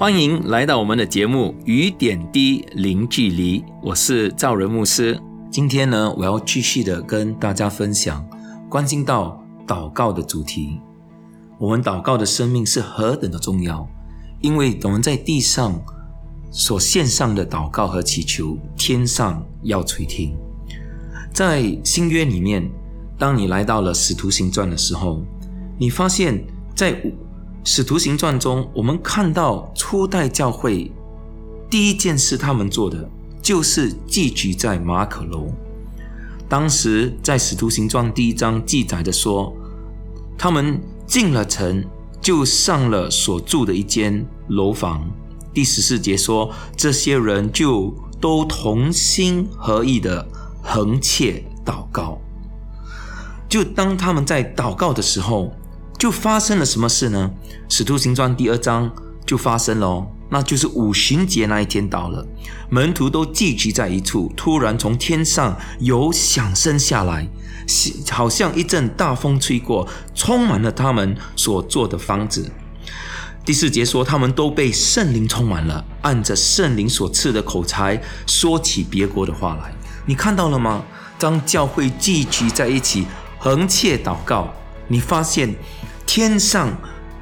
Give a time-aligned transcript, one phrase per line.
[0.00, 5.20] 欢迎来到我们的节目《雨点滴零距离》，我是赵仁牧师。
[5.50, 8.26] 今天呢，我要继续的跟大家分享
[8.66, 10.80] 关心到祷告的主题。
[11.58, 13.86] 我们祷告的生命是何等的重要，
[14.40, 15.78] 因为我们在地上。
[16.50, 20.34] 所献上的祷告和祈求，天上要垂听。
[21.30, 22.66] 在新约里面，
[23.18, 25.22] 当你来到了使徒行传的时候，
[25.78, 26.42] 你发现，
[26.74, 26.98] 在
[27.62, 30.90] 使徒行传中，我们看到初代教会
[31.68, 33.08] 第一件事他们做的，
[33.42, 35.48] 就是寄居在马可楼。
[36.48, 39.54] 当时在使徒行传第一章记载的说，
[40.38, 41.84] 他们进了城，
[42.20, 45.06] 就上了所住的一间楼房。
[45.52, 50.26] 第十四节说，这些人就都同心合意的
[50.62, 52.18] 横切祷告。
[53.48, 55.52] 就当他们在祷告的时候，
[56.00, 57.30] 就发生了什么事呢？
[57.68, 58.90] 使徒行传第二章
[59.26, 62.26] 就发生了，那就是五旬节那一天到了，
[62.70, 67.28] 门徒都聚集在一处，突然从天上有响声下来，
[68.08, 72.50] 好像一阵大风吹过，充满了他们所做的房子。
[73.44, 79.70] 第四节说，他们都被圣灵充满了，按着圣灵所赐的口才说起别国的话来。
[80.06, 80.82] 你看到了吗？
[81.18, 83.04] 当教会聚集在一起，
[83.38, 84.48] 横切祷告，
[84.88, 85.54] 你发现
[86.12, 86.76] 天上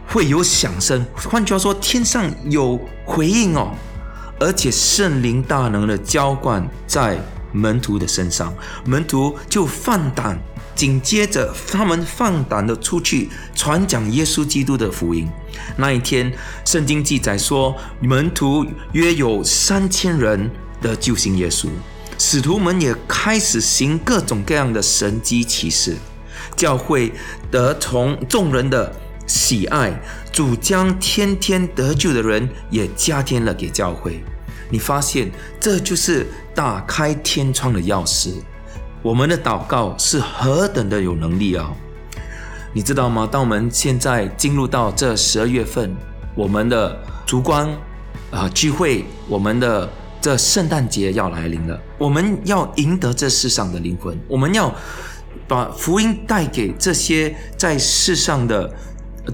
[0.06, 3.74] 会有响声，换句话说，天上有回应哦，
[4.40, 7.20] 而且圣灵大能的浇灌在
[7.52, 8.50] 门徒的身上，
[8.86, 10.38] 门徒就放胆。
[10.74, 15.28] 紧接着，他们放胆的出去传讲耶稣基督的福音。
[15.76, 16.32] 那一天，
[16.64, 21.68] 圣经记载说，门徒约有三千人的救星耶稣，
[22.16, 25.94] 使徒们也开始行各种各样的神迹奇事。
[26.58, 27.12] 教会
[27.52, 28.92] 得从众人的
[29.28, 29.98] 喜爱，
[30.32, 34.22] 主将天天得救的人也加添了给教会。
[34.68, 35.30] 你发现，
[35.60, 38.34] 这就是打开天窗的钥匙。
[39.02, 41.72] 我们的祷告是何等的有能力啊！
[42.72, 43.26] 你知道吗？
[43.30, 45.96] 当我们现在进入到这十二月份，
[46.34, 47.70] 我们的烛光
[48.32, 49.88] 啊聚会，我们的
[50.20, 51.80] 这圣诞节要来临了。
[51.96, 54.74] 我们要赢得这世上的灵魂，我们要
[55.46, 58.72] 把福音带给这些在世上的。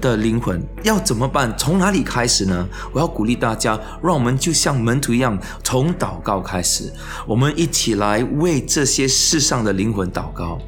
[0.01, 1.57] 的灵魂要怎么办？
[1.57, 2.67] 从哪里开始呢？
[2.91, 6.91] 我要鼓励大家，让我们就像门徒一样，从祷告开始。
[7.25, 10.59] 我们一起来为这些世上的灵魂祷告。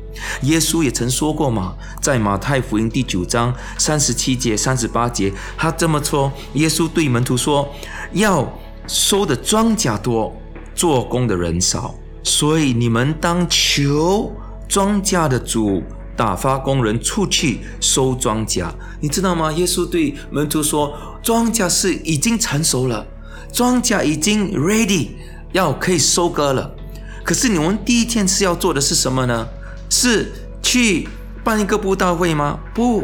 [0.43, 7.67] 耶稣也曾说过嘛，在马太福音第九章三十七节、三十八节，他这么说：耶稣对门徒说，
[8.13, 8.49] 要
[8.87, 10.33] 收的庄稼多，
[10.73, 11.93] 做工的人少，
[12.23, 14.33] 所以你们当求
[14.67, 15.83] 庄稼的主。
[16.17, 18.65] 打发工人出去收庄稼，
[18.99, 19.51] 你知道吗？
[19.51, 20.91] 耶稣对门徒说
[21.21, 23.05] ：“庄稼是已经成熟了，
[23.53, 25.09] 庄稼已经 ready，
[25.51, 26.73] 要可以收割了。
[27.23, 29.47] 可是你们第一件事要做的是什么呢？
[29.91, 30.31] 是
[30.63, 31.07] 去
[31.43, 32.59] 办一个布道会吗？
[32.73, 33.03] 不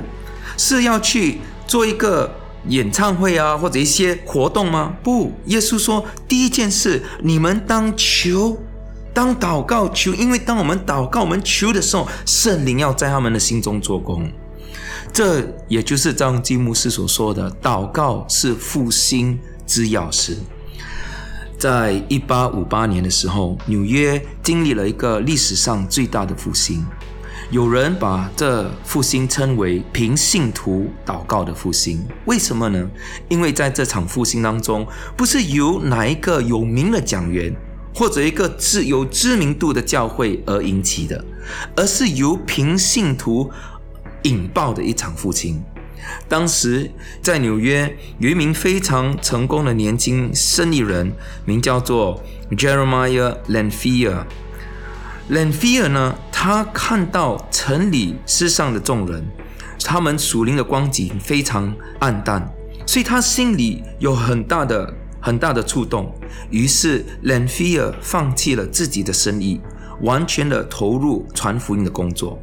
[0.57, 1.37] 是要去
[1.67, 2.33] 做一个
[2.67, 4.95] 演唱会啊，或者一些活动吗？
[5.03, 8.57] 不，耶稣说第一件事，你们当求。”
[9.13, 14.27] 当祷告求，因为当我们祷告、我们求的时候，圣灵要在他们的心中做工。
[15.13, 20.37] 这也就是张基牧师所说的：祷告是复兴之钥匙。
[21.59, 26.83] 在一八五八年的时候，纽约经历了一个历史上最大的复兴。
[27.51, 32.03] 有人把这复兴称为“凭信徒祷告的复兴”。
[32.25, 32.89] 为什么呢？
[33.29, 37.55] 因为在这场复兴当中，不是由哪一个有名的讲员。
[37.93, 41.23] 或者一个自有知名度的教会而引起的，
[41.75, 43.51] 而是由平信徒
[44.23, 45.63] 引爆的一场复兴。
[46.27, 46.91] 当时
[47.21, 51.13] 在纽约有一名非常成功的年轻生意人，
[51.45, 54.25] 名叫做 Jeremiah Lanfear。
[55.29, 59.23] Lanfear 呢，他看到城里世上的众人，
[59.85, 62.51] 他们属灵的光景非常暗淡，
[62.85, 64.93] 所以他心里有很大的。
[65.25, 66.13] 很大的触动，
[66.49, 69.61] 于是 Lanfear 放弃了自己的生意，
[70.01, 72.37] 完全的投入传福音的工作。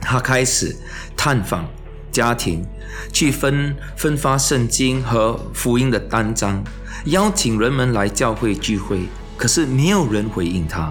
[0.00, 0.74] 他开始
[1.14, 1.68] 探访
[2.10, 2.64] 家庭，
[3.12, 6.64] 去分分发圣经和福音的单张，
[7.04, 9.02] 邀请人们来教会聚会，
[9.36, 10.90] 可是没有人回应他，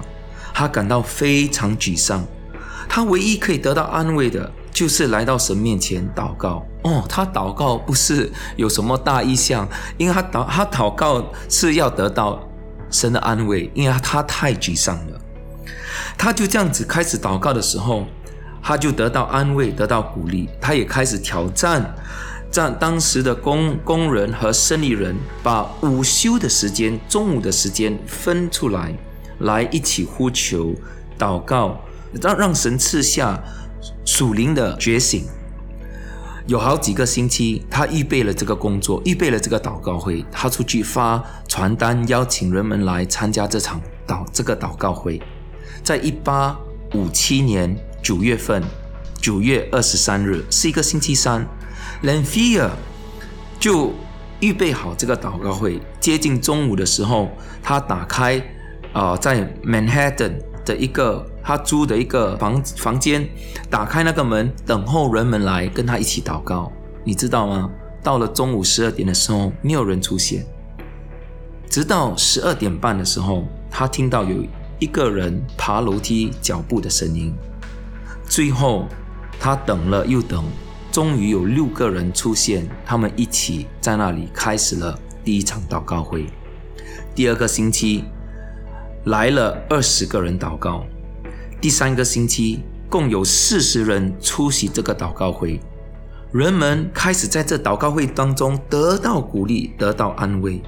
[0.54, 2.24] 他感到非常沮丧。
[2.88, 6.66] 他唯一可以得到安慰的，就是来到神面前祷告。
[6.84, 9.68] 哦，他祷告不是有什么大意向，
[9.98, 12.40] 因为他祷他祷告是要得到
[12.90, 15.20] 神的安慰，因为他太沮丧了。
[16.18, 18.06] 他就这样子开始祷告的时候，
[18.62, 20.50] 他就得到安慰，得到鼓励。
[20.62, 21.94] 他也开始挑战，
[22.50, 28.94] 在当时的工工人和生意人，把午休的时间、中午的时间分出来，
[29.40, 30.74] 来一起呼求、
[31.18, 31.78] 祷告。
[32.22, 33.40] 让让神赐下
[34.06, 35.26] 属灵的觉醒。
[36.48, 40.26] 有好几个星期，他预备了这个工作，预备了这个祷告会。
[40.32, 45.22] 他出去发传单，邀请人们来参加这场祷这个祷告会。
[45.84, 46.58] 在一八
[46.96, 48.64] 五七年九月份，
[49.22, 51.48] 九月二十三日是一个星期三
[52.02, 52.72] l a n f i e r
[53.60, 53.94] 就
[54.40, 55.80] 预备好这个祷告会。
[56.00, 57.30] 接近中午的时候，
[57.62, 58.42] 他打开
[58.92, 61.26] 啊，在 Manhattan 的一个。
[61.42, 63.28] 他租的一个房房间，
[63.72, 66.72] 打开那个门，等候人们来跟他一起祷告。
[67.04, 67.72] 你知道吗？
[68.04, 70.46] 到了中午十二点的时候，没有人出现。
[71.68, 74.46] 直到十二点半的时候，他听到有
[74.78, 77.34] 一个人爬楼梯脚步的声音。
[78.28, 78.86] 最后，
[79.40, 80.46] 他等了又等，
[80.92, 86.28] 终于有六个人出现，他们一起在那里开始了第一场祷告会。
[87.16, 88.04] 第二个星期，
[89.10, 90.86] 来了二十个人祷告。
[91.60, 95.60] 第三个星期，共有四十人出席这个祷告会。
[96.32, 100.62] 人们开始在这祷告会当中得到鼓励，得到安慰。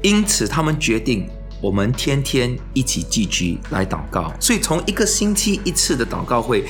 [0.00, 1.28] 因此，他们决定
[1.60, 4.32] 我们天天一起聚集来祷告。
[4.38, 6.64] 所以，从一个星期一次的祷告会，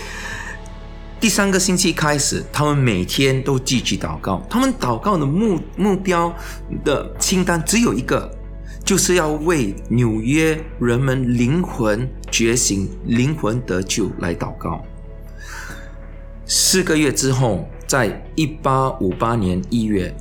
[1.20, 4.43] 第三个星期开始，他们每天都聚集祷告。
[4.49, 6.35] 他们祷告的目目标
[6.82, 8.35] 的清单只有一个。
[8.84, 14.84] 就是要为纽约人们灵魂觉醒、灵魂得救来祷告。
[16.46, 20.12] 四个月之后，在一八五八年一月，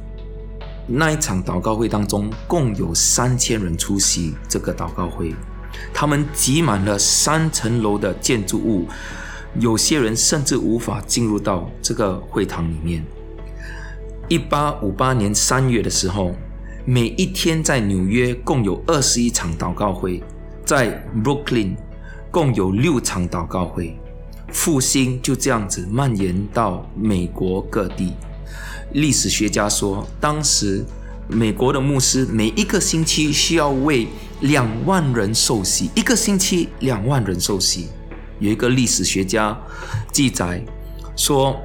[0.87, 5.33] 那一场祷告会当中，共有三千人出席这个祷告会。
[5.91, 8.87] 他们挤满了三层楼的建筑物，
[9.59, 13.03] 有些人甚至无法进入到这个会堂里面。
[14.29, 16.35] 一八五八年三月的时候。
[16.85, 20.21] 每一天在纽约共有二十一场祷告会，
[20.65, 21.75] 在 Brooklyn
[22.31, 23.95] 共有六场祷告会，
[24.51, 28.13] 复兴就这样子蔓延到美国各地。
[28.93, 30.83] 历史学家说，当时
[31.27, 34.07] 美国的牧师每一个星期需要为
[34.39, 37.89] 两万人受洗，一个星期两万人受洗。
[38.39, 39.55] 有一个历史学家
[40.11, 40.65] 记载
[41.15, 41.55] 说，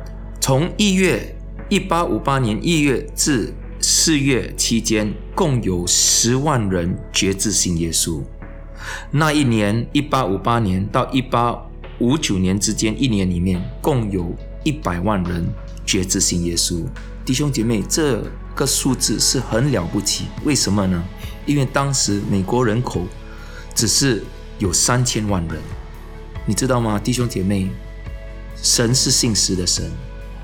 [0.43, 1.35] 从一月
[1.71, 3.51] 一八五八年一月至
[3.89, 8.21] 四月期间，共有十万人决志信耶稣。
[9.13, 11.57] 那一年，一八五八年到一八
[12.01, 14.35] 五九年之间，一年里面共有
[14.65, 15.47] 一百万人
[15.87, 16.85] 决志信耶稣。
[17.25, 18.25] 弟兄姐妹，这
[18.57, 20.25] 个数字是很了不起。
[20.43, 21.01] 为什么呢？
[21.47, 23.03] 因为当时美国人口
[23.73, 24.25] 只是
[24.59, 25.63] 有三千万人，
[26.45, 26.99] 你知道吗？
[26.99, 27.71] 弟兄姐妹，
[28.61, 29.89] 神是信实的神。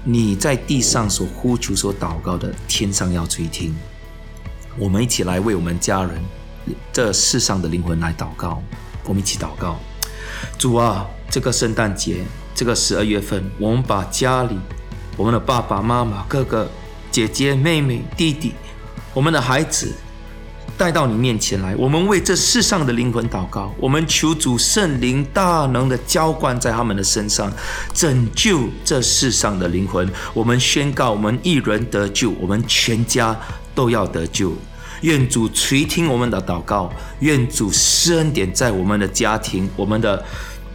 [0.04, 3.74] 你在地上所呼求、所祷告的，天上要垂听。
[4.76, 6.22] 我们一起来为我们家人、
[6.92, 8.62] 这世上的灵魂来祷告。
[9.04, 9.78] 我们一起祷告：
[10.58, 12.24] 主啊，这个圣诞节，
[12.54, 14.58] 这个十二月份，我们把家里、
[15.16, 16.68] 我们的爸爸妈妈、哥哥、
[17.10, 18.54] 姐姐、妹妹、弟弟、
[19.14, 19.94] 我们的孩子。
[20.82, 23.72] 带到你面前来，我们为这世上的灵魂祷告。
[23.78, 27.52] 我们求主圣灵大能的浇灌在他们的身上，
[27.94, 30.10] 拯救这世上的灵魂。
[30.34, 33.38] 我们宣告，我们一人得救，我们全家
[33.76, 34.52] 都要得救。
[35.02, 40.20] 愿主垂听我们的祷告，愿主施恩典在我们的家庭、我们的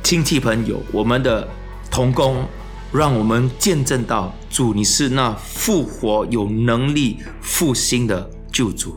[0.03, 1.45] 亲戚朋友、我们的
[1.91, 2.47] 同工，
[2.93, 8.95] 让我们见证到主，你是那复活有能力复兴的救主。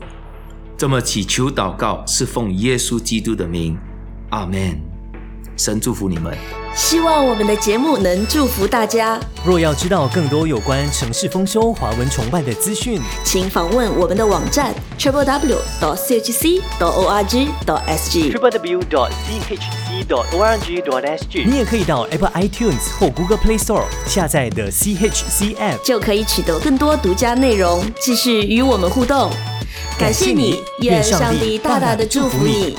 [0.81, 3.77] 这么祈求祷告，是奉耶稣基督的名，
[4.31, 4.81] 阿门。
[5.55, 6.35] 神祝福你们。
[6.73, 9.19] 希望我们的节目能祝福大家。
[9.45, 21.05] 若要知道更多有关城市丰收、华文崇拜的资讯，请访问我们的网站 triple w dot chc dot org dot sg triple w dot chc dot org dot
[21.15, 21.45] sg。
[21.47, 29.29] 你也可以到 Apple iTunes 或 Google Play Store 下载的 CHC App，就可以取得更多独家内容，继续与我们互动。
[30.01, 32.75] 感谢你，愿上帝大大的祝福你。